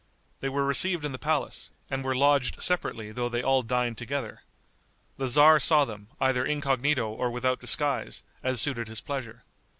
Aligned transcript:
They 0.39 0.49
were 0.49 0.65
received 0.65 1.05
in 1.05 1.11
the 1.11 1.19
palace, 1.19 1.69
and 1.87 2.03
were 2.03 2.15
lodged 2.15 2.59
separately 2.59 3.11
though 3.11 3.29
they 3.29 3.43
all 3.43 3.61
dined 3.61 3.99
together. 3.99 4.41
The 5.17 5.27
tzar 5.27 5.59
saw 5.59 5.85
them, 5.85 6.07
either 6.19 6.43
incognito 6.43 7.07
or 7.07 7.29
without 7.29 7.59
disguise, 7.59 8.23
as 8.41 8.59
suited 8.59 8.87
his 8.87 8.99
pleasure. 8.99 9.43